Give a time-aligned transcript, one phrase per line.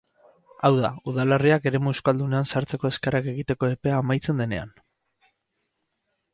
[0.67, 4.77] Hau da, udalerriak eremu euskaldunean sartzeko eskaerak egiteko epea amaitzen denean.